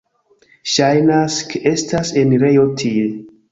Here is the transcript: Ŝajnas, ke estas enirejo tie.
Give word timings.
Ŝajnas, 0.75 1.37
ke 1.53 1.63
estas 1.73 2.15
enirejo 2.25 2.67
tie. 2.83 3.07